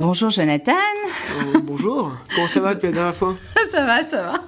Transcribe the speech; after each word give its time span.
Bonjour 0.00 0.30
Jonathan. 0.30 0.74
Euh, 1.40 1.58
bonjour. 1.60 2.12
Comment 2.32 2.46
ça 2.46 2.60
va 2.60 2.74
depuis 2.74 2.86
la 2.86 2.92
dernière 2.92 3.16
fois? 3.16 3.34
Ça 3.72 3.84
va, 3.84 4.04
ça 4.04 4.22
va. 4.22 4.44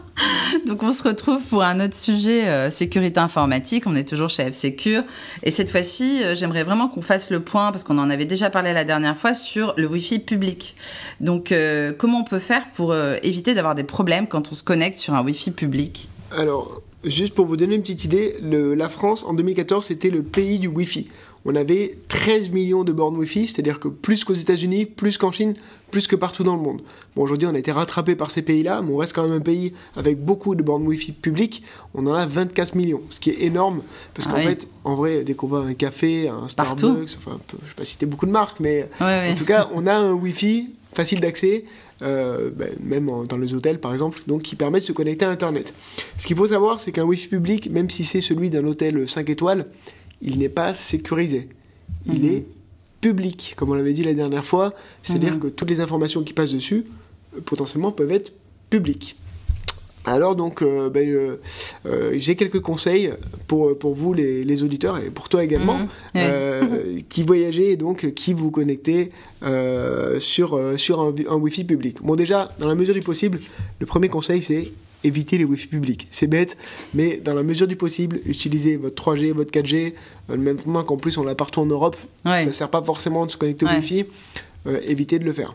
Donc 0.64 0.84
on 0.84 0.92
se 0.92 1.02
retrouve 1.02 1.42
pour 1.42 1.64
un 1.64 1.84
autre 1.84 1.96
sujet 1.96 2.48
euh, 2.48 2.70
sécurité 2.70 3.18
informatique. 3.18 3.84
On 3.88 3.96
est 3.96 4.08
toujours 4.08 4.28
chez 4.28 4.48
F-Secure 4.48 5.02
et 5.42 5.50
cette 5.50 5.68
fois-ci, 5.68 6.22
euh, 6.22 6.36
j'aimerais 6.36 6.62
vraiment 6.62 6.86
qu'on 6.88 7.02
fasse 7.02 7.30
le 7.30 7.40
point 7.40 7.72
parce 7.72 7.82
qu'on 7.82 7.98
en 7.98 8.10
avait 8.10 8.26
déjà 8.26 8.48
parlé 8.48 8.72
la 8.72 8.84
dernière 8.84 9.16
fois 9.16 9.34
sur 9.34 9.74
le 9.76 9.88
Wi-Fi 9.88 10.20
public. 10.20 10.76
Donc 11.18 11.52
comment 11.98 12.20
on 12.20 12.24
peut 12.24 12.38
faire 12.38 12.70
pour 12.72 12.94
éviter 12.94 13.52
d'avoir 13.54 13.74
des 13.74 13.84
problèmes 13.84 14.28
quand 14.28 14.52
on 14.52 14.54
se 14.54 14.62
connecte 14.62 14.98
sur 14.98 15.14
un 15.14 15.24
Wi-Fi 15.24 15.50
public? 15.50 16.08
Alors, 16.30 16.80
juste 17.04 17.34
pour 17.34 17.46
vous 17.46 17.56
donner 17.56 17.74
une 17.74 17.82
petite 17.82 18.04
idée, 18.04 18.36
la 18.42 18.88
France 18.88 19.24
en 19.24 19.34
2014 19.34 19.86
c'était 19.86 20.10
le 20.10 20.22
pays 20.22 20.58
du 20.58 20.68
Wi-Fi 20.68 21.08
on 21.44 21.54
avait 21.54 21.98
13 22.08 22.50
millions 22.50 22.84
de 22.84 22.92
bornes 22.92 23.16
Wi-Fi, 23.16 23.48
c'est-à-dire 23.48 23.80
que 23.80 23.88
plus 23.88 24.24
qu'aux 24.24 24.34
États-Unis, 24.34 24.84
plus 24.84 25.16
qu'en 25.16 25.32
Chine, 25.32 25.54
plus 25.90 26.06
que 26.06 26.14
partout 26.14 26.44
dans 26.44 26.54
le 26.54 26.60
monde. 26.60 26.82
Bon, 27.16 27.22
aujourd'hui, 27.22 27.48
on 27.50 27.54
a 27.54 27.58
été 27.58 27.72
rattrapé 27.72 28.14
par 28.14 28.30
ces 28.30 28.42
pays-là, 28.42 28.82
mais 28.82 28.92
on 28.92 28.98
reste 28.98 29.14
quand 29.14 29.22
même 29.22 29.32
un 29.32 29.40
pays 29.40 29.72
avec 29.96 30.22
beaucoup 30.22 30.54
de 30.54 30.62
bornes 30.62 30.86
Wi-Fi 30.86 31.12
publiques. 31.12 31.62
On 31.94 32.06
en 32.06 32.14
a 32.14 32.26
24 32.26 32.74
millions, 32.74 33.00
ce 33.08 33.20
qui 33.20 33.30
est 33.30 33.42
énorme, 33.42 33.82
parce 34.14 34.28
qu'en 34.28 34.36
ah 34.36 34.42
fait, 34.42 34.68
en 34.84 34.94
vrai, 34.94 35.24
dès 35.24 35.34
qu'on 35.34 35.46
va 35.46 35.60
à 35.60 35.62
un 35.62 35.74
café, 35.74 36.28
un 36.28 36.46
Starbucks, 36.48 37.16
enfin, 37.18 37.38
je 37.48 37.56
ne 37.56 37.60
vais 37.62 37.74
pas 37.74 37.84
citer 37.84 38.06
beaucoup 38.06 38.26
de 38.26 38.32
marques, 38.32 38.60
mais 38.60 38.88
en 39.00 39.34
tout 39.34 39.46
cas, 39.46 39.70
on 39.74 39.86
a 39.86 39.94
un 39.94 40.12
Wi-Fi 40.12 40.70
facile 40.92 41.20
d'accès. 41.20 41.64
Euh, 42.02 42.50
ben, 42.50 42.70
même 42.82 43.10
dans 43.28 43.36
les 43.36 43.52
hôtels 43.52 43.78
par 43.78 43.92
exemple, 43.92 44.22
donc 44.26 44.40
qui 44.40 44.56
permet 44.56 44.78
de 44.78 44.84
se 44.84 44.92
connecter 44.92 45.26
à 45.26 45.30
Internet. 45.30 45.74
Ce 46.16 46.26
qu'il 46.26 46.34
faut 46.34 46.46
savoir, 46.46 46.80
c'est 46.80 46.92
qu'un 46.92 47.04
Wi-Fi 47.04 47.28
public, 47.28 47.70
même 47.70 47.90
si 47.90 48.06
c'est 48.06 48.22
celui 48.22 48.48
d'un 48.48 48.66
hôtel 48.66 49.06
5 49.06 49.28
étoiles, 49.28 49.66
il 50.22 50.38
n'est 50.38 50.48
pas 50.48 50.72
sécurisé. 50.72 51.50
Il 52.06 52.22
mhm. 52.22 52.32
est 52.32 52.44
public, 53.02 53.54
comme 53.56 53.70
on 53.70 53.74
l'avait 53.74 53.92
dit 53.92 54.04
la 54.04 54.14
dernière 54.14 54.46
fois, 54.46 54.72
c'est-à-dire 55.02 55.34
mhm. 55.34 55.40
que 55.40 55.46
toutes 55.48 55.68
les 55.68 55.80
informations 55.80 56.22
qui 56.22 56.32
passent 56.32 56.52
dessus, 56.52 56.84
euh, 57.36 57.40
potentiellement, 57.44 57.92
peuvent 57.92 58.12
être 58.12 58.32
publiques. 58.70 59.16
Alors 60.04 60.34
donc, 60.34 60.62
euh, 60.62 60.88
ben, 60.88 61.06
euh, 61.86 62.14
j'ai 62.16 62.34
quelques 62.34 62.60
conseils 62.60 63.12
pour, 63.46 63.78
pour 63.78 63.94
vous 63.94 64.12
les, 64.12 64.62
auditeurs 64.62 64.98
et 64.98 65.10
pour 65.10 65.28
toi 65.28 65.44
également, 65.44 65.80
mhm. 66.14 67.02
qui 67.08 67.22
voyagez 67.22 67.72
et 67.72 67.76
donc 67.76 68.12
qui 68.14 68.34
vous 68.34 68.50
connectez 68.50 69.12
sur, 70.18 70.60
sur 70.76 71.00
un, 71.00 71.14
un 71.28 71.36
Wi-Fi 71.36 71.64
public. 71.64 71.98
Bon 72.02 72.16
déjà, 72.16 72.52
dans 72.58 72.68
la 72.68 72.74
mesure 72.74 72.94
du 72.94 73.00
possible, 73.00 73.40
le 73.78 73.86
premier 73.86 74.08
conseil 74.08 74.42
c'est 74.42 74.72
éviter 75.04 75.38
les 75.38 75.44
Wi-Fi 75.44 75.68
publics. 75.68 76.08
C'est 76.10 76.26
bête, 76.26 76.56
mais 76.94 77.16
dans 77.16 77.34
la 77.34 77.42
mesure 77.42 77.66
du 77.66 77.76
possible, 77.76 78.20
utilisez 78.26 78.76
votre 78.76 79.02
3G, 79.02 79.32
votre 79.32 79.50
4G. 79.50 79.94
Euh, 80.30 80.36
maintenant 80.36 80.82
qu'en 80.82 80.96
plus 80.96 81.16
on 81.18 81.24
l'a 81.24 81.34
partout 81.34 81.60
en 81.60 81.66
Europe, 81.66 81.96
ça 82.24 82.44
ne 82.44 82.52
sert 82.52 82.70
pas 82.70 82.82
forcément 82.82 83.26
de 83.26 83.30
se 83.30 83.36
connecter 83.36 83.66
au 83.66 83.68
Wi-Fi. 83.68 84.06
Euh, 84.66 84.80
évitez 84.86 85.18
de 85.18 85.24
le 85.24 85.32
faire. 85.32 85.54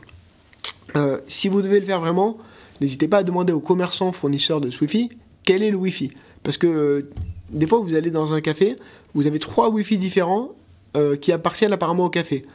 Euh, 0.96 1.20
si 1.28 1.50
vous 1.50 1.62
devez 1.62 1.80
le 1.80 1.86
faire 1.86 2.00
vraiment, 2.00 2.38
n'hésitez 2.82 3.08
pas 3.08 3.20
à 3.20 3.24
demander 3.24 3.54
aux 3.54 3.60
commerçants 3.60 4.12
fournisseurs 4.12 4.62
de 4.62 4.70
ce 4.70 4.80
Wi-Fi 4.82 5.10
quel 5.44 5.64
est 5.64 5.72
le 5.72 5.78
Wi-Fi. 5.78 6.12
Parce 6.44 6.58
que 6.58 7.08
des 7.52 7.68
fois, 7.68 7.80
vous 7.80 7.96
allez 7.96 8.12
dans 8.12 8.34
un 8.34 8.42
café, 8.42 8.76
vous 9.14 9.28
avez 9.28 9.40
trois 9.40 9.70
Wi-Fi 9.70 9.98
différents 9.98 10.52
qui 11.22 11.32
appartiennent 11.32 11.74
apparemment 11.74 12.06
au 12.06 12.10
café 12.10 12.46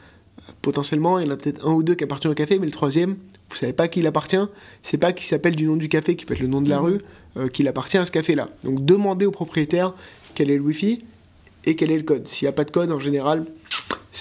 potentiellement, 0.61 1.19
il 1.19 1.27
y 1.27 1.29
en 1.29 1.33
a 1.33 1.37
peut-être 1.37 1.67
un 1.67 1.71
ou 1.71 1.83
deux 1.83 1.95
qui 1.95 2.03
appartiennent 2.03 2.31
au 2.31 2.35
café, 2.35 2.59
mais 2.59 2.65
le 2.65 2.71
troisième, 2.71 3.15
vous 3.49 3.55
savez 3.55 3.73
pas 3.73 3.87
qui 3.87 3.99
il 3.99 4.07
appartient, 4.07 4.43
c'est 4.83 4.97
pas 4.97 5.13
qui 5.13 5.25
s'appelle 5.25 5.55
du 5.55 5.65
nom 5.65 5.75
du 5.75 5.87
café, 5.87 6.15
qui 6.15 6.25
peut 6.25 6.33
être 6.33 6.41
le 6.41 6.47
nom 6.47 6.61
de 6.61 6.69
la 6.69 6.79
mhm. 6.79 6.85
rue, 6.85 7.01
euh, 7.37 7.47
qu'il 7.47 7.67
appartient 7.67 7.97
à 7.97 8.05
ce 8.05 8.11
café-là. 8.11 8.49
Donc 8.63 8.83
demandez 8.85 9.25
au 9.25 9.31
propriétaire 9.31 9.93
quel 10.35 10.49
est 10.49 10.55
le 10.55 10.61
Wi-Fi 10.61 11.03
et 11.65 11.75
quel 11.75 11.91
est 11.91 11.97
le 11.97 12.03
code. 12.03 12.27
S'il 12.27 12.45
n'y 12.45 12.49
a 12.49 12.53
pas 12.53 12.63
de 12.63 12.71
code, 12.71 12.91
en 12.91 12.99
général, 12.99 13.45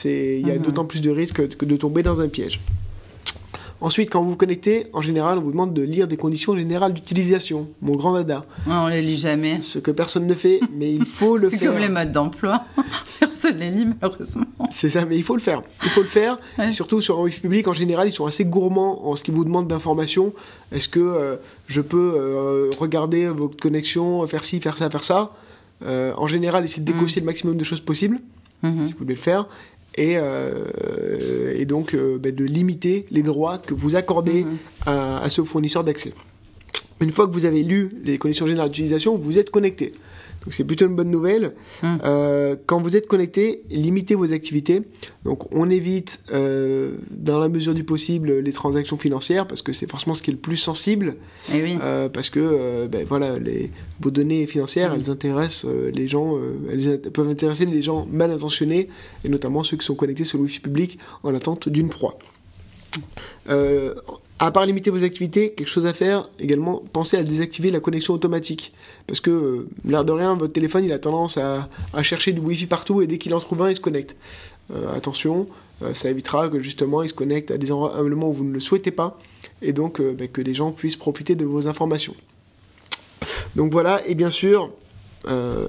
il 0.05 0.47
y 0.47 0.51
a 0.51 0.55
mhm. 0.55 0.63
d'autant 0.63 0.85
plus 0.85 1.01
de 1.01 1.11
risques 1.11 1.57
que 1.57 1.65
de 1.65 1.77
tomber 1.77 2.03
dans 2.03 2.21
un 2.21 2.29
piège. 2.29 2.61
Ensuite, 3.81 4.11
quand 4.11 4.23
vous 4.23 4.31
vous 4.31 4.37
connectez, 4.37 4.89
en 4.93 5.01
général, 5.01 5.39
on 5.39 5.41
vous 5.41 5.53
demande 5.53 5.73
de 5.73 5.83
lire 5.83 6.07
des 6.07 6.19
conditions 6.19 6.55
générales 6.55 6.93
d'utilisation, 6.93 7.69
mon 7.81 7.97
grand 7.97 8.13
dada. 8.13 8.45
on 8.67 8.89
les 8.89 9.01
lit 9.01 9.19
jamais. 9.19 9.63
Ce 9.63 9.79
que 9.79 9.91
personne 9.91 10.27
ne 10.27 10.35
fait, 10.35 10.61
mais 10.75 10.93
il 10.93 11.07
faut 11.07 11.39
le 11.39 11.49
faire. 11.49 11.59
C'est 11.61 11.67
comme 11.67 11.79
les 11.79 11.89
modes 11.89 12.13
d'emploi. 12.13 12.65
personne 13.19 13.57
les 13.57 13.71
lit, 13.71 13.87
malheureusement. 13.87 14.45
C'est 14.71 14.91
ça, 14.91 15.07
mais 15.07 15.17
il 15.17 15.23
faut 15.23 15.35
le 15.35 15.41
faire. 15.41 15.63
Il 15.83 15.89
faut 15.89 16.03
le 16.03 16.09
faire. 16.09 16.39
Et 16.63 16.73
surtout, 16.73 17.01
sur 17.01 17.19
un 17.19 17.23
wifi 17.23 17.41
public, 17.41 17.69
en 17.69 17.73
général, 17.73 18.09
ils 18.09 18.13
sont 18.13 18.27
assez 18.27 18.45
gourmands 18.45 19.09
en 19.09 19.17
ce 19.17 19.25
qu'ils 19.25 19.35
vous 19.35 19.45
demandent 19.45 19.69
d'informations. 19.69 20.35
Est-ce 20.73 20.89
que 20.89 21.01
euh, 21.01 21.37
je 21.67 21.81
peux 21.81 22.15
euh, 22.17 22.71
regarder 22.79 23.29
votre 23.29 23.57
connexion, 23.57 24.27
faire 24.27 24.45
ci, 24.45 24.61
faire 24.61 24.77
ça, 24.77 24.91
faire 24.91 25.05
ça? 25.05 25.33
Euh, 25.87 26.13
En 26.19 26.27
général, 26.27 26.65
essayez 26.65 26.85
de 26.85 26.93
décocher 26.93 27.21
mm. 27.21 27.25
le 27.25 27.27
maximum 27.27 27.57
de 27.57 27.65
choses 27.65 27.81
possibles, 27.81 28.21
mm-hmm. 28.63 28.87
si 28.87 28.93
vous 28.93 28.99
voulez 28.99 29.15
le 29.15 29.21
faire 29.21 29.47
et, 30.01 30.17
euh, 30.17 31.55
et 31.55 31.67
donc 31.67 31.95
euh, 31.95 32.19
ben, 32.19 32.35
de 32.35 32.45
limiter 32.45 33.05
les 33.11 33.23
droits 33.23 33.59
que 33.59 33.75
vous 33.75 33.97
accordez 33.97 34.45
mhm. 34.45 34.57
à, 34.87 35.23
à, 35.23 35.29
ce 35.29 35.43
fournisseur 35.43 35.85
d'accès. 35.85 36.15
Une 37.01 37.11
fois 37.13 37.27
que 37.27 37.33
vous 37.33 37.45
avez 37.47 37.63
lu 37.63 37.91
les 38.05 38.19
conditions 38.19 38.47
générales 38.47 38.71
d'utilisation, 38.71 39.17
vous 39.17 39.39
êtes 39.39 39.51
connecté. 39.51 39.95
Donc 40.45 40.55
c'est 40.55 40.65
plutôt 40.65 40.87
une 40.87 40.95
bonne 40.95 41.11
nouvelle. 41.11 41.53
Hum. 41.83 41.99
Euh, 42.05 42.57
quand 42.67 42.81
vous 42.81 42.97
êtes 42.97 43.07
connecté, 43.07 43.63
limitez 43.71 44.15
vos 44.15 44.33
activités. 44.33 44.83
Donc 45.25 45.55
on 45.55 45.69
évite, 45.69 46.21
euh, 46.33 46.93
dans 47.11 47.39
la 47.39 47.49
mesure 47.49 47.75
du 47.75 47.85
possible, 47.85 48.39
les 48.39 48.53
transactions 48.53 48.97
financières 48.97 49.47
parce 49.47 49.61
que 49.61 49.73
c'est 49.73 49.91
forcément 49.91 50.15
ce 50.15 50.23
qui 50.23 50.31
est 50.31 50.35
le 50.35 50.39
plus 50.39 50.57
sensible. 50.57 51.17
Eh 51.55 51.63
oui. 51.63 51.79
euh, 51.83 52.09
parce 52.09 52.31
que 52.31 52.87
ben, 52.87 53.05
voilà, 53.07 53.39
les, 53.39 53.71
vos 54.01 54.11
données 54.11 54.47
financières, 54.47 54.93
hum. 54.93 54.99
elles 55.01 55.11
intéressent 55.11 55.71
les 55.93 56.09
gens, 56.09 56.39
elles 56.71 57.01
peuvent 57.13 57.29
intéresser 57.29 57.67
les 57.67 57.83
gens 57.83 58.07
mal 58.11 58.31
intentionnés 58.31 58.89
et 59.25 59.29
notamment 59.29 59.63
ceux 59.63 59.77
qui 59.77 59.85
sont 59.85 59.95
connectés 59.95 60.25
sur 60.25 60.39
le 60.39 60.45
wifi 60.45 60.61
public 60.61 60.99
en 61.23 61.35
attente 61.35 61.69
d'une 61.69 61.91
proie. 61.91 62.19
Euh, 63.49 63.95
à 64.41 64.51
part 64.51 64.65
limiter 64.65 64.89
vos 64.89 65.05
activités, 65.05 65.53
quelque 65.53 65.69
chose 65.69 65.85
à 65.85 65.93
faire 65.93 66.29
également, 66.39 66.83
pensez 66.95 67.19
à 67.19 67.23
désactiver 67.23 67.71
la 67.71 67.79
connexion 67.79 68.15
automatique. 68.15 68.73
Parce 69.07 69.21
que, 69.21 69.31
euh, 69.31 69.69
l'air 69.85 70.03
de 70.03 70.13
rien, 70.13 70.35
votre 70.35 70.55
téléphone 70.55 70.83
il 70.83 70.93
a 70.93 70.99
tendance 70.99 71.37
à, 71.37 71.69
chercher 72.03 72.33
du 72.33 72.41
Wi-Fi 72.41 72.67
partout 72.67 73.03
et 73.03 73.07
dès 73.07 73.19
qu'il 73.19 73.35
en 73.35 73.41
trouve 73.41 73.61
un, 73.63 73.69
il 73.69 73.77
se 73.77 73.83
connecte. 73.83 74.17
Euh, 74.75 74.97
attention, 74.97 75.47
euh, 75.83 75.93
ça 75.93 76.09
évitera 76.09 76.49
que 76.49 76.59
justement 76.59 77.03
il 77.03 77.11
se 77.11 77.15
connecte 77.15 77.51
à 77.51 77.59
des 77.59 77.71
moments 77.71 78.31
où 78.31 78.33
vous 78.33 78.45
ne 78.45 78.55
le 78.55 78.61
souhaitez 78.61 78.91
pas 78.91 79.19
et 79.61 79.75
donc 79.75 80.01
bah, 80.01 80.27
que 80.27 80.41
les 80.41 80.55
gens 80.55 80.73
puissent 80.73 80.97
profiter 80.97 81.35
de 81.35 81.45
vos 81.45 81.69
informations. 81.69 82.15
Donc 83.57 83.73
voilà, 83.73 84.01
et 84.07 84.15
bien 84.15 84.31
sûr, 84.31 84.71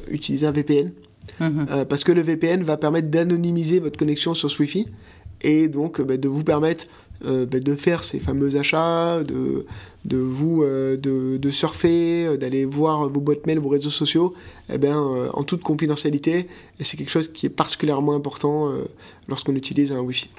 utilisez 0.10 0.48
un 0.48 0.52
VPN. 0.52 0.92
Mhm. 1.40 1.86
parce 1.88 2.04
que 2.04 2.12
le 2.12 2.22
VPN 2.22 2.64
va 2.64 2.78
permettre 2.78 3.10
d'anonymiser 3.10 3.80
votre 3.80 3.98
connexion 3.98 4.34
sur 4.34 4.50
ce 4.50 4.58
Wi-Fi 4.60 4.88
et 5.42 5.68
donc 5.68 6.02
bah, 6.02 6.18
de 6.18 6.28
vous 6.28 6.44
permettre 6.44 6.88
euh, 7.26 7.46
ben, 7.46 7.62
de 7.62 7.76
faire 7.76 8.04
ces 8.04 8.20
fameux 8.20 8.56
achats, 8.58 9.24
de, 9.24 9.66
de 10.06 10.18
vous 10.18 10.64
euh, 10.64 10.98
de, 10.98 11.38
de, 11.38 11.50
surfer, 11.50 12.26
euh, 12.26 12.38
d'aller 12.38 12.66
voir 12.66 13.10
vos 13.10 13.20
boîtes 13.20 13.46
mail, 13.46 13.60
vos 13.60 13.70
réseaux 13.70 13.90
sociaux, 13.90 14.34
eh 14.72 14.78
ben, 14.78 14.96
en 15.34 15.44
toute 15.44 15.62
confidentialité. 15.62 16.48
Et 16.80 16.84
c'est 16.84 16.98
quelque 16.98 17.12
chose 17.12 17.32
qui 17.32 17.46
est 17.46 17.50
particulièrement 17.50 18.16
important 18.16 18.72
lorsqu'on 19.28 19.56
utilise 19.56 19.92
un 19.92 20.00
Wi-Fi. 20.00 20.30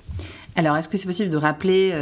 Alors, 0.56 0.76
est-ce 0.76 0.88
que 0.88 0.96
c'est 0.96 1.06
possible 1.06 1.30
de 1.30 1.36
rappeler 1.36 1.94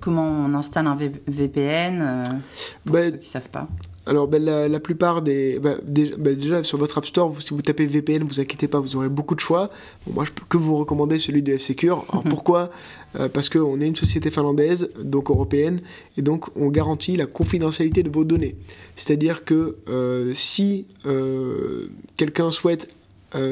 comment 0.00 0.28
on 0.46 0.54
installe 0.54 0.86
un 0.86 0.98
VPN 1.28 2.42
pour 2.84 2.94
ben, 2.94 3.04
ceux 3.04 3.10
qui 3.12 3.18
ne 3.18 3.22
savent 3.22 3.48
pas? 3.50 3.68
Alors, 4.06 4.28
ben, 4.28 4.44
la, 4.44 4.80
plupart 4.80 5.22
des, 5.22 5.58
ben, 5.58 5.78
ben, 5.84 6.34
déjà, 6.34 6.62
sur 6.62 6.76
votre 6.76 6.98
App 6.98 7.06
Store, 7.06 7.34
si 7.40 7.54
vous 7.54 7.62
tapez 7.62 7.86
VPN, 7.86 8.22
vous 8.24 8.38
inquiétez 8.38 8.68
pas, 8.68 8.78
vous 8.78 8.96
aurez 8.96 9.08
beaucoup 9.08 9.34
de 9.34 9.40
choix. 9.40 9.70
moi, 10.12 10.24
je 10.26 10.30
peux 10.30 10.44
que 10.46 10.58
vous 10.58 10.76
recommander 10.76 11.18
celui 11.18 11.42
de 11.42 11.56
F-Secure. 11.56 12.04
Alors, 12.10 12.22
pourquoi? 12.24 12.70
Euh, 13.18 13.28
Parce 13.30 13.48
qu'on 13.48 13.80
est 13.80 13.86
une 13.86 13.96
société 13.96 14.30
finlandaise, 14.30 14.90
donc 15.00 15.30
européenne, 15.30 15.80
et 16.18 16.22
donc 16.22 16.46
on 16.56 16.68
garantit 16.68 17.16
la 17.16 17.26
confidentialité 17.26 18.02
de 18.02 18.10
vos 18.10 18.24
données. 18.24 18.56
C'est-à-dire 18.96 19.44
que 19.44 19.76
euh, 19.88 20.32
si 20.34 20.86
euh, 21.06 21.86
quelqu'un 22.16 22.50
souhaite 22.50 22.90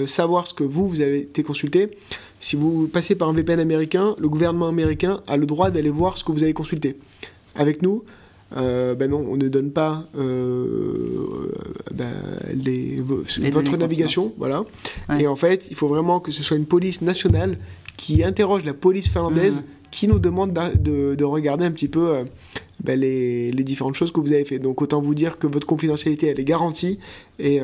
savoir 0.06 0.46
ce 0.46 0.54
que 0.54 0.62
vous, 0.62 0.88
vous 0.88 1.00
avez 1.00 1.18
été 1.18 1.42
consulté, 1.42 1.90
si 2.38 2.54
vous 2.54 2.86
passez 2.86 3.16
par 3.16 3.28
un 3.28 3.32
VPN 3.32 3.58
américain, 3.58 4.14
le 4.16 4.28
gouvernement 4.28 4.68
américain 4.68 5.22
a 5.26 5.36
le 5.36 5.44
droit 5.44 5.72
d'aller 5.72 5.90
voir 5.90 6.16
ce 6.16 6.22
que 6.22 6.30
vous 6.30 6.44
avez 6.44 6.52
consulté. 6.52 6.98
Avec 7.56 7.82
nous, 7.82 8.04
euh, 8.56 8.94
ben 8.94 9.10
non, 9.10 9.24
on 9.28 9.36
ne 9.36 9.48
donne 9.48 9.70
pas 9.70 10.04
euh, 10.16 11.52
ben, 11.92 12.12
les, 12.54 13.00
votre 13.00 13.76
navigation, 13.76 14.32
voilà. 14.38 14.64
Et 15.18 15.26
en 15.26 15.36
fait, 15.36 15.68
il 15.70 15.76
faut 15.76 15.88
vraiment 15.88 16.20
que 16.20 16.32
ce 16.32 16.42
soit 16.42 16.56
une 16.56 16.66
police 16.66 17.02
nationale 17.02 17.58
qui 17.96 18.24
interroge 18.24 18.64
la 18.64 18.74
police 18.74 19.08
finlandaise, 19.08 19.58
mhm. 19.58 19.64
qui 19.90 20.08
nous 20.08 20.18
demande 20.18 20.52
de, 20.52 21.14
de, 21.14 21.24
regarder 21.24 21.64
un 21.64 21.70
petit 21.70 21.88
peu 21.88 22.08
euh, 22.08 22.24
ben, 22.82 22.98
les, 22.98 23.52
les, 23.52 23.64
différentes 23.64 23.94
choses 23.94 24.12
que 24.12 24.20
vous 24.20 24.32
avez 24.32 24.44
fait. 24.44 24.58
Donc 24.58 24.82
autant 24.82 25.00
vous 25.00 25.14
dire 25.14 25.38
que 25.38 25.46
votre 25.46 25.66
confidentialité 25.66 26.26
elle 26.28 26.40
est 26.40 26.44
garantie 26.44 26.98
et 27.38 27.60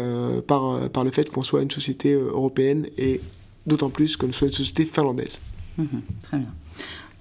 par, 0.46 0.88
par 0.90 1.04
le 1.04 1.10
fait 1.10 1.30
qu'on 1.30 1.42
soit 1.42 1.62
une 1.62 1.70
société 1.70 2.12
européenne 2.12 2.86
et 2.96 3.20
d'autant 3.66 3.90
plus 3.90 4.16
qu'on 4.16 4.32
soit 4.32 4.48
une 4.48 4.54
société 4.54 4.84
finlandaise. 4.84 5.38
Mhm. 5.76 5.86
très 6.22 6.38
bien. 6.38 6.48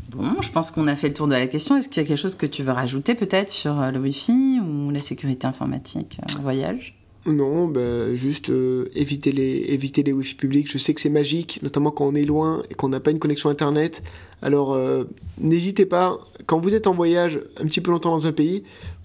Bon, 0.10 0.42
je 0.42 0.50
pense 0.52 0.72
qu'on 0.72 0.88
a 0.88 0.96
fait 0.96 1.10
le 1.10 1.14
tour 1.14 1.28
de 1.28 1.34
la 1.34 1.48
question. 1.48 1.76
Est-ce 1.76 1.90
qu'il 1.90 2.02
y 2.02 2.06
a 2.06 2.08
quelque 2.08 2.18
chose 2.18 2.36
que 2.36 2.46
tu 2.46 2.64
veux 2.64 2.72
rajouter 2.72 3.16
peut-être 3.16 3.50
sur 3.50 3.82
euh, 3.82 3.92
le 3.92 4.00
Wi-Fi 4.00 4.60
ou 4.62 4.90
la 4.90 5.02
sécurité 5.02 5.48
informatique 5.48 6.20
euh, 6.22 6.42
voyage? 6.42 6.98
Non, 7.28 7.68
bah, 7.68 8.16
juste 8.16 8.50
euh, 8.50 8.86
éviter, 8.96 9.34
les, 9.34 9.66
éviter 9.68 10.02
les 10.02 10.14
Wi-Fi 10.14 10.36
publics. 10.36 10.72
Je 10.72 10.78
sais 10.78 10.94
que 10.94 11.02
c'est 11.02 11.10
magique, 11.10 11.60
notamment 11.62 11.92
quand 11.92 12.06
on 12.06 12.16
est 12.16 12.24
loin 12.24 12.64
et 12.70 12.74
qu'on 12.74 12.88
n'a 12.88 13.02
pas 13.02 13.12
une 13.12 13.20
connexion 13.20 13.50
Internet. 13.50 14.02
Alors, 14.42 14.74
euh, 14.74 15.04
n'hésitez 15.38 15.86
pas, 15.86 16.20
quand 16.46 16.62
vous 16.62 16.74
êtes 16.74 16.88
en 16.88 16.94
voyage 16.94 17.42
un 17.60 17.66
petit 17.66 17.82
peu 17.82 17.92
longtemps 17.92 18.12
dans 18.12 18.28
un 18.28 18.32
pays, 18.32 18.64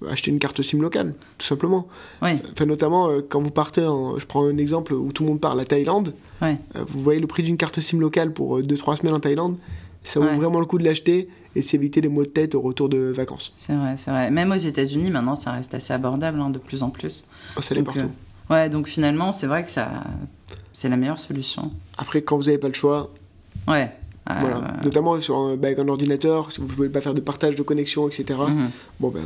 achetez 0.08 0.30
une 0.30 0.38
carte 0.38 0.62
SIM 0.62 0.80
locale, 0.80 1.14
tout 1.36 1.46
simplement. 1.46 1.88
Oui. 2.22 2.30
Enfin, 2.52 2.66
notamment 2.66 3.08
euh, 3.08 3.22
quand 3.28 3.42
vous 3.42 3.50
partez, 3.50 3.84
en, 3.84 4.18
je 4.20 4.26
prends 4.26 4.46
un 4.46 4.56
exemple 4.56 4.92
où 4.94 5.10
tout 5.12 5.24
le 5.24 5.30
monde 5.30 5.40
part, 5.40 5.56
la 5.56 5.64
Thaïlande. 5.64 6.14
Ouais. 6.40 6.58
Vous 6.86 7.02
voyez 7.02 7.18
le 7.18 7.26
prix 7.26 7.42
d'une 7.42 7.56
carte 7.56 7.80
SIM 7.80 7.98
locale 7.98 8.32
pour 8.32 8.60
2-3 8.60 9.00
semaines 9.00 9.14
en 9.14 9.20
Thaïlande. 9.20 9.56
Ça 10.04 10.20
vaut 10.20 10.26
Ouais. 10.26 10.34
vraiment 10.36 10.60
le 10.60 10.66
coup 10.66 10.78
de 10.78 10.84
l'acheter 10.84 11.28
et 11.54 11.62
s'éviter 11.62 12.00
les 12.00 12.08
maux 12.08 12.22
de 12.24 12.28
tête 12.28 12.54
au 12.54 12.60
retour 12.60 12.88
de 12.88 12.98
vacances. 12.98 13.52
C'est 13.56 13.74
vrai, 13.74 13.96
c'est 13.96 14.10
vrai. 14.10 14.30
Même 14.30 14.50
aux 14.52 14.56
États-Unis, 14.56 15.10
maintenant, 15.10 15.34
ça 15.34 15.50
reste 15.52 15.74
assez 15.74 15.92
abordable 15.92 16.40
hein, 16.40 16.50
de 16.50 16.58
plus 16.58 16.82
en 16.82 16.90
plus. 16.90 17.24
Oh, 17.56 17.60
ça 17.60 17.74
l'est 17.74 17.82
partout. 17.82 18.00
euh, 18.50 18.54
ouais, 18.54 18.68
donc 18.68 18.88
finalement, 18.88 19.32
c'est 19.32 19.46
vrai 19.46 19.62
que 19.64 19.70
ça, 19.70 19.90
c'est 20.72 20.88
la 20.88 20.96
meilleure 20.96 21.18
solution. 21.18 21.70
Après, 21.98 22.22
quand 22.22 22.36
vous 22.36 22.44
n'avez 22.44 22.58
pas 22.58 22.68
le 22.68 22.74
choix, 22.74 23.10
Ouais. 23.68 23.92
Euh, 24.30 24.34
voilà. 24.40 24.74
notamment 24.84 25.20
sur 25.20 25.36
un, 25.36 25.56
bah, 25.56 25.66
avec 25.66 25.78
un 25.80 25.88
ordinateur, 25.88 26.52
si 26.52 26.60
vous 26.60 26.66
ne 26.68 26.72
pouvez 26.72 26.88
pas 26.88 27.00
faire 27.00 27.12
de 27.14 27.20
partage 27.20 27.54
de 27.56 27.62
connexion, 27.62 28.06
etc. 28.08 28.38
mhm. 28.48 28.70
Bon 29.00 29.10
ben, 29.10 29.20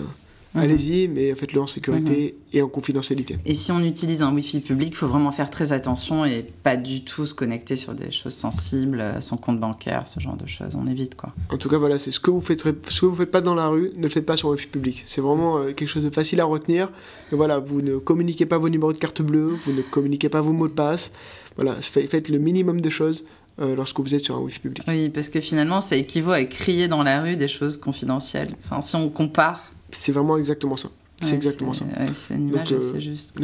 Allez-y, 0.55 1.09
mais 1.09 1.35
faites-le 1.35 1.61
en 1.61 1.67
sécurité 1.67 2.35
et 2.55 2.63
en 2.63 2.69
confidentialité. 2.69 3.37
Et 3.45 3.53
si 3.53 3.73
on 3.73 3.81
utilise 3.81 4.23
un 4.23 4.33
Wi-Fi 4.33 4.61
public, 4.61 4.89
il 4.93 4.97
faut 4.97 5.07
vraiment 5.07 5.31
faire 5.33 5.51
très 5.51 5.73
attention 5.73 6.25
et 6.25 6.47
pas 6.63 6.77
du 6.79 7.05
tout 7.05 7.27
se 7.27 7.35
connecter 7.35 7.77
sur 7.77 7.93
des 7.95 8.11
choses 8.11 8.33
sensibles, 8.35 9.01
euh, 9.01 9.21
son 9.21 9.37
compte 9.37 9.61
bancaire, 9.61 10.09
ce 10.09 10.19
genre 10.19 10.37
de 10.37 10.47
choses. 10.47 10.75
On 10.75 10.87
évite 10.87 11.15
quoi. 11.15 11.35
En 11.51 11.59
tout 11.59 11.69
cas, 11.69 11.77
voilà, 11.77 11.99
c'est 11.99 12.11
ce 12.11 12.21
que 12.21 12.31
vous 12.31 12.41
faites, 12.41 12.61
ce 12.89 13.01
que 13.01 13.07
vous 13.07 13.17
faites 13.17 13.31
pas 13.31 13.43
dans 13.43 13.55
la 13.55 13.69
rue, 13.69 13.93
ne 13.97 14.03
le 14.05 14.09
faites 14.09 14.25
pas 14.25 14.37
sur 14.37 14.49
wifi 14.49 14.67
public. 14.69 15.05
C'est 15.07 15.21
vraiment 15.21 15.59
euh, 15.59 15.73
quelque 15.73 15.89
chose 15.89 16.05
de 16.05 16.11
facile 16.11 16.41
à 16.41 16.45
retenir. 16.47 16.91
Et 17.33 17.37
voilà, 17.37 17.59
vous 17.59 17.83
ne 17.83 17.99
communiquez 17.99 18.47
pas 18.47 18.57
vos 18.57 18.71
numéros 18.71 18.93
de 18.95 18.99
carte 18.99 19.21
bleue, 19.21 19.57
vous 19.67 19.73
ne 19.73 19.83
communiquez 19.83 20.31
pas 20.31 20.41
vos 20.41 20.53
mots 20.53 20.69
de 20.69 20.73
passe. 20.73 21.11
Voilà, 21.57 21.75
fa- 21.83 22.01
faites 22.09 22.29
le 22.31 22.39
minimum 22.39 22.81
de 22.81 22.89
choses 22.89 23.27
euh, 23.61 23.77
lorsque 23.77 24.01
vous 24.01 24.15
êtes 24.15 24.25
sur 24.25 24.37
un 24.37 24.41
wifi 24.41 24.61
public. 24.61 24.85
Oui, 24.89 25.11
parce 25.11 25.29
que 25.29 25.41
finalement, 25.43 25.83
ça 25.83 25.97
équivaut 25.97 26.33
à 26.33 26.43
crier 26.45 26.89
dans 26.89 27.03
la 27.03 27.21
rue 27.21 27.37
des 27.37 27.49
choses 27.49 27.77
confidentielles. 27.77 28.55
Enfin, 28.65 28.81
si 28.81 28.97
on 28.97 29.11
compare. 29.11 29.73
C'est 30.01 30.13
vraiment 30.13 30.37
exactement 30.37 30.77
ça. 30.77 30.89
C'est 31.21 31.31
ouais, 31.31 31.35
exactement 31.35 31.73
ça. 31.73 31.85
ouais, 31.85 32.07
c'est 32.15 32.35
une 32.35 32.49
image 32.49 32.71
Donc, 32.71 32.81
euh, 32.81 32.91
assez 32.91 33.01
juste. 33.01 33.41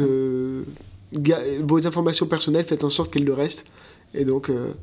vos 1.61 1.87
informations 1.87 2.27
personnelles, 2.27 2.65
faites 2.65 2.83
en 2.83 2.89
sorte 2.89 3.11
qu'elles 3.11 3.25
le 3.25 3.33
restent. 3.33 3.65
Et 4.13 4.25
donc, 4.25 4.49
euh, 4.49 4.73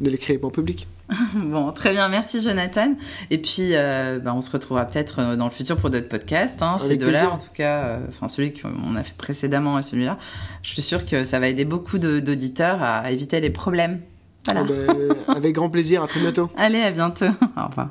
ne 0.00 0.10
les 0.10 0.18
créez 0.18 0.38
pas 0.38 0.46
en 0.46 0.50
public. 0.50 0.86
Bon, 1.34 1.72
très 1.72 1.92
bien, 1.92 2.08
merci 2.08 2.42
Jonathan. 2.42 2.94
Et 3.30 3.38
puis, 3.38 3.70
euh, 3.72 4.18
bah, 4.18 4.34
on 4.34 4.40
se 4.40 4.50
retrouvera 4.50 4.84
peut-être 4.84 5.36
dans 5.36 5.46
le 5.46 5.50
futur 5.50 5.76
pour 5.76 5.90
d'autres 5.90 6.08
podcasts. 6.08 6.62
Hein, 6.62 6.76
ces 6.78 6.96
deux-là, 6.96 7.30
en 7.30 7.38
tout 7.38 7.52
cas, 7.54 7.84
euh, 7.84 7.98
enfin 8.08 8.28
celui 8.28 8.52
qu'on 8.52 8.94
a 8.96 9.02
fait 9.02 9.16
précédemment 9.16 9.78
et 9.78 9.82
celui-là. 9.82 10.18
Je 10.62 10.70
suis 10.70 10.82
sûre 10.82 11.06
que 11.06 11.24
ça 11.24 11.40
va 11.40 11.48
aider 11.48 11.64
beaucoup 11.64 11.98
d'auditeurs 11.98 12.82
à 12.82 13.10
éviter 13.10 13.40
les 13.40 13.50
problèmes. 13.50 14.00
Voilà. 14.44 14.64
Eh 14.68 14.72
ben, 14.72 15.16
avec 15.28 15.54
grand 15.54 15.70
plaisir, 15.70 16.02
à 16.02 16.08
très 16.08 16.20
bientôt. 16.20 16.50
Allez, 16.56 16.80
à 16.80 16.90
bientôt. 16.90 17.26
Au 17.56 17.68
revoir. 17.68 17.90